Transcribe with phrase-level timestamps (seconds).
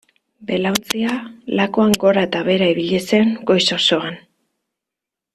[0.51, 1.17] Belaontzia
[1.59, 4.17] lakuan gora eta behera ibili zen goiz osoan.